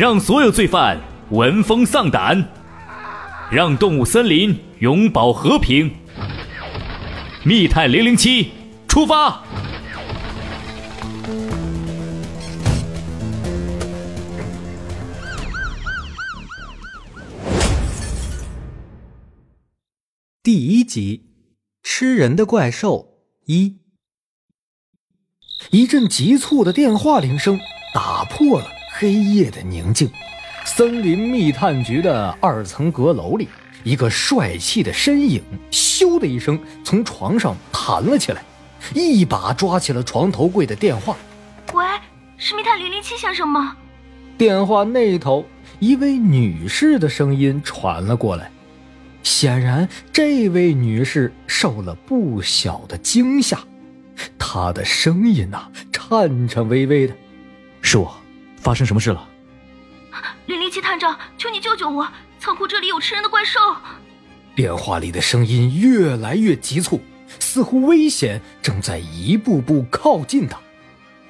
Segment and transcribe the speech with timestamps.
[0.00, 2.42] 让所有罪犯闻风丧胆，
[3.52, 5.94] 让动物森林永保和平。
[7.44, 8.50] 密探零零七，
[8.88, 9.44] 出发！
[20.42, 21.26] 第一集，
[21.82, 23.80] 吃人的怪兽一。
[25.70, 27.60] 一阵急促的电话铃声
[27.92, 30.10] 打破了黑夜的宁静。
[30.64, 33.48] 森林密探局的二层阁楼里，
[33.82, 38.42] 一个帅气的身影咻的一声从床上弹了起来，
[38.94, 41.16] 一把抓起了床头柜的电话。
[41.72, 41.84] 喂，
[42.36, 43.76] 是密探零零七先生吗？
[44.36, 45.44] 电话那头，
[45.78, 48.50] 一位女士的声音传了过来。
[49.22, 53.58] 显然，这位女士受了不小的惊吓，
[54.38, 57.14] 她的声音呐颤颤巍巍的
[57.82, 58.19] ：“是我，
[58.60, 59.28] 发生什么事了
[60.46, 62.06] ？”“零零七探长，求你救救我！
[62.38, 63.58] 仓库这里有吃人的怪兽！”
[64.54, 67.00] 电话里的声音越来越急促，
[67.38, 70.58] 似乎危险正在一步步靠近他。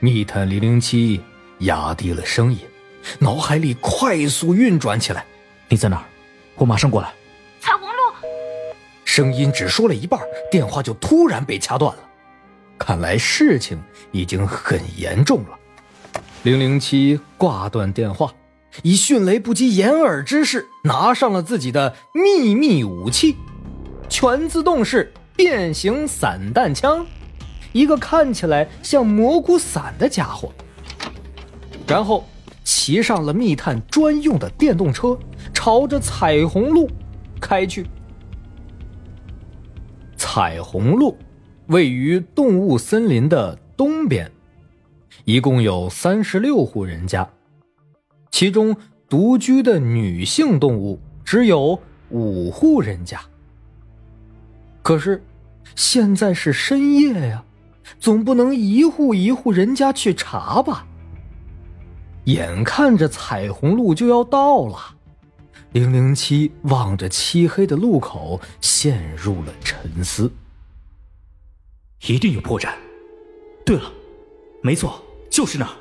[0.00, 1.22] 密探零零七
[1.60, 2.58] 压低了声音，
[3.18, 5.24] 脑海里快速运转起来
[5.68, 6.04] ：“你在哪儿？
[6.56, 7.12] 我马上过来。”
[7.60, 7.94] 彩虹路，
[9.04, 12.02] 声音只说了一半，电话就突然被掐断了。
[12.76, 13.80] 看来事情
[14.10, 15.58] 已经很严重了。
[16.44, 18.30] 零零七挂断电话，
[18.82, 23.34] 以迅雷不及掩耳之势拿上了自己的秘密武器——
[24.10, 27.06] 全自动式变形散弹枪，
[27.72, 30.52] 一个看起来像蘑菇伞的家伙。
[31.86, 32.26] 然后
[32.62, 35.18] 骑上了密探专用的电动车，
[35.54, 36.90] 朝着彩虹路。
[37.40, 37.86] 开去。
[40.14, 41.16] 彩虹路
[41.68, 44.30] 位于动物森林的东边，
[45.24, 47.28] 一共有三十六户人家，
[48.30, 48.76] 其中
[49.08, 51.78] 独居的女性动物只有
[52.10, 53.20] 五户人家。
[54.82, 55.24] 可是
[55.74, 57.42] 现在是深夜呀，
[57.98, 60.86] 总不能一户一户人家去查吧？
[62.24, 64.76] 眼看着彩虹路就要到了。
[65.72, 70.30] 零零七望着漆黑的路口，陷入了沉思。
[72.06, 72.74] 一定有破绽。
[73.64, 73.90] 对了，
[74.62, 75.02] 没错，
[75.34, 75.72] 就是那儿。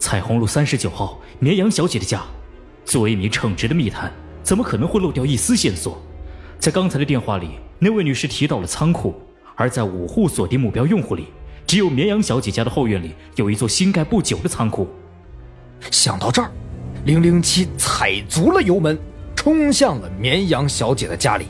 [0.00, 2.24] 彩虹路三十九号绵羊小姐的家。
[2.84, 6.02] 作为一名称职的密探，怎么可能会漏掉一丝线索？
[6.58, 9.14] 在刚才的电话里，那位女士提到了仓库，
[9.54, 11.28] 而在五户锁定目标用户里，
[11.68, 14.88] 只有绵羊小姐家的后院里有一座新盖不久的仓库。
[15.92, 16.50] 想到这儿。
[17.04, 18.98] 零零七踩足了油门，
[19.36, 21.46] 冲向了绵羊小姐的家里。